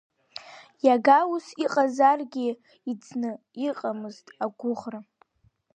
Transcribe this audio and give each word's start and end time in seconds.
Иага 0.85 1.19
ус 1.33 1.45
иҟазаргьы, 1.65 2.47
иӡны 2.91 3.31
иҟамызт 3.67 4.25
агәыӷра. 4.43 4.99